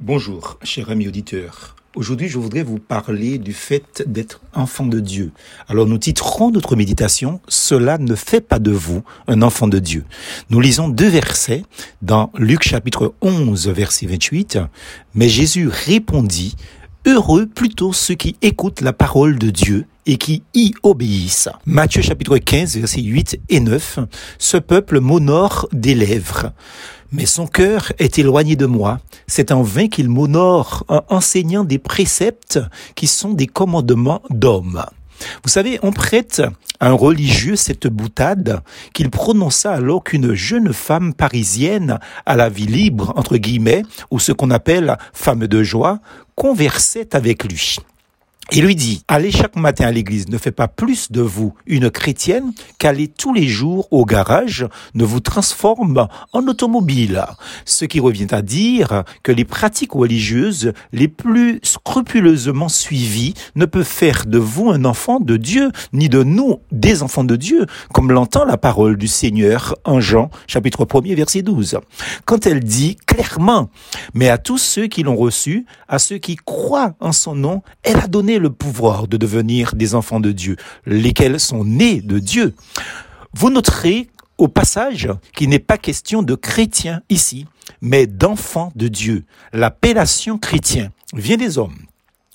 [0.00, 1.74] Bonjour, cher ami auditeur.
[1.94, 5.32] Aujourd'hui, je voudrais vous parler du fait d'être enfant de Dieu.
[5.68, 10.04] Alors, nous titrons notre méditation Cela ne fait pas de vous un enfant de Dieu.
[10.50, 11.62] Nous lisons deux versets
[12.02, 14.58] dans Luc chapitre 11, verset 28.
[15.14, 16.56] Mais Jésus répondit,
[17.06, 21.48] Heureux plutôt ceux qui écoutent la parole de Dieu et qui y obéissent.
[21.66, 23.98] Matthieu chapitre 15, versets 8 et 9.
[24.38, 26.52] Ce peuple m'honore des lèvres
[27.12, 28.98] mais son cœur est éloigné de moi.
[29.26, 32.60] C'est en vain qu'il m'honore en enseignant des préceptes
[32.94, 34.84] qui sont des commandements d'hommes.
[35.42, 36.42] Vous savez, on prête
[36.78, 38.60] à un religieux cette boutade
[38.92, 44.32] qu'il prononça alors qu'une jeune femme parisienne à la vie libre, entre guillemets, ou ce
[44.32, 46.00] qu'on appelle femme de joie,
[46.34, 47.78] conversait avec lui.
[48.52, 51.90] Il lui dit, allez chaque matin à l'église ne fait pas plus de vous une
[51.90, 57.24] chrétienne qu'aller tous les jours au garage ne vous transforme en automobile.
[57.64, 63.82] Ce qui revient à dire que les pratiques religieuses les plus scrupuleusement suivies ne peuvent
[63.82, 68.12] faire de vous un enfant de Dieu, ni de nous des enfants de Dieu, comme
[68.12, 71.78] l'entend la parole du Seigneur en Jean chapitre 1er verset 12.
[72.24, 73.70] Quand elle dit clairement,
[74.14, 77.96] mais à tous ceux qui l'ont reçu, à ceux qui croient en son nom, elle
[77.96, 82.54] a donné le pouvoir de devenir des enfants de Dieu, lesquels sont nés de Dieu?
[83.32, 87.46] Vous noterez au passage qu'il n'est pas question de chrétiens ici,
[87.80, 89.24] mais d'enfants de Dieu.
[89.52, 91.76] L'appellation chrétien vient des hommes.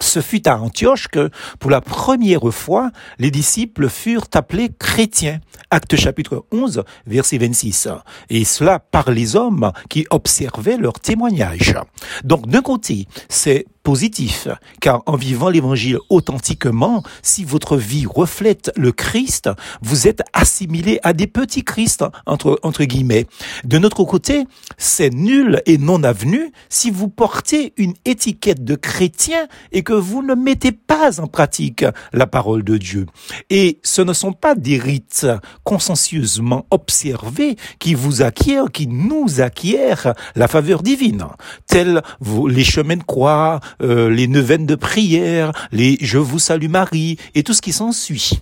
[0.00, 5.40] Ce fut à Antioche que, pour la première fois, les disciples furent appelés chrétiens.
[5.70, 7.88] Acte chapitre 11, verset 26.
[8.28, 11.76] Et cela par les hommes qui observaient leur témoignage.
[12.24, 14.48] Donc, d'un côté, c'est positif,
[14.80, 19.50] car en vivant l'évangile authentiquement, si votre vie reflète le Christ,
[19.82, 23.26] vous êtes assimilé à des petits Christ, entre, entre guillemets.
[23.64, 24.46] De notre côté,
[24.78, 30.22] c'est nul et non avenu si vous portez une étiquette de chrétien et que vous
[30.22, 33.06] ne mettez pas en pratique la parole de Dieu.
[33.50, 35.26] Et ce ne sont pas des rites
[35.62, 41.26] consciencieusement observés qui vous acquièrent, qui nous acquièrent la faveur divine,
[41.66, 42.02] tels
[42.48, 47.42] les chemins de croix, euh, les neuvaines de prière, les Je vous salue Marie et
[47.42, 48.40] tout ce qui s'ensuit.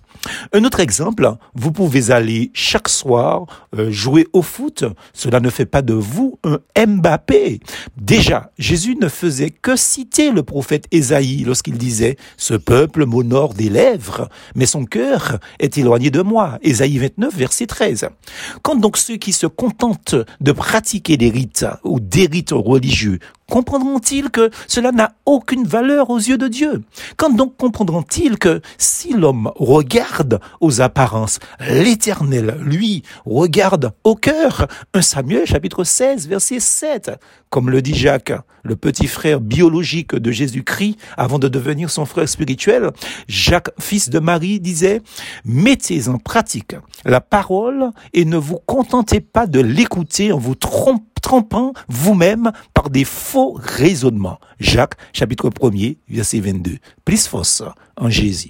[0.53, 3.47] Un autre exemple, vous pouvez aller chaque soir
[3.77, 4.85] euh, jouer au foot.
[5.13, 7.61] Cela ne fait pas de vous un Mbappé.
[7.97, 13.69] Déjà, Jésus ne faisait que citer le prophète Ésaïe lorsqu'il disait Ce peuple m'honore des
[13.69, 16.59] lèvres, mais son cœur est éloigné de moi.
[16.63, 18.09] Ésaïe 29, verset 13.
[18.63, 23.19] Quand donc ceux qui se contentent de pratiquer des rites ou des rites religieux
[23.53, 26.83] comprendront-ils que cela n'a aucune valeur aux yeux de Dieu?
[27.19, 29.53] Quand donc comprendront-ils que si l'homme
[30.61, 37.11] aux apparences, l'Éternel, lui, regarde au cœur 1 Samuel chapitre 16 verset 7,
[37.51, 42.29] comme le dit Jacques, le petit frère biologique de Jésus-Christ avant de devenir son frère
[42.29, 42.91] spirituel,
[43.29, 45.03] Jacques, fils de Marie, disait,
[45.45, 51.07] mettez en pratique la parole et ne vous contentez pas de l'écouter en vous trompant
[51.23, 54.39] trompant vous-même par des faux raisonnements.
[54.61, 56.77] Jacques, chapitre 1er, verset 22.
[57.05, 57.63] Plus force
[57.97, 58.41] en Jésus.